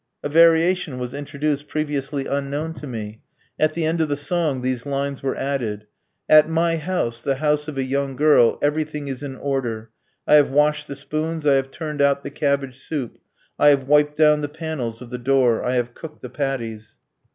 A 0.23 0.29
variation 0.29 0.97
was 0.97 1.13
introduced 1.13 1.67
previously 1.67 2.25
unknown 2.25 2.73
to 2.73 2.87
me. 2.87 3.21
At 3.59 3.73
the 3.73 3.85
end 3.85 4.01
of 4.01 4.09
the 4.09 4.15
song 4.15 4.63
these 4.63 4.83
lines 4.87 5.21
were 5.21 5.35
added: 5.35 5.85
At 6.27 6.49
my 6.49 6.77
house, 6.77 7.21
the 7.21 7.35
house 7.35 7.67
of 7.67 7.77
a 7.77 7.83
young 7.83 8.15
girl, 8.15 8.57
Everything 8.63 9.07
is 9.07 9.21
in 9.21 9.35
order. 9.35 9.91
I 10.27 10.37
have 10.37 10.49
washed 10.49 10.87
the 10.87 10.95
spoons, 10.95 11.45
I 11.45 11.53
have 11.53 11.69
turned 11.69 12.01
out 12.01 12.23
the 12.23 12.31
cabbage 12.31 12.79
soup, 12.79 13.19
I 13.59 13.67
have 13.67 13.87
wiped 13.87 14.17
down 14.17 14.41
the 14.41 14.49
panels 14.49 15.03
of 15.03 15.11
the 15.11 15.19
door, 15.19 15.63
I 15.63 15.75
have 15.75 15.93
cooked 15.93 16.23
the 16.23 16.31
patties. 16.31 16.97